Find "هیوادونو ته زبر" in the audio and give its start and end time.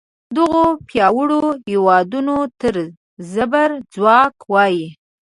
1.67-3.69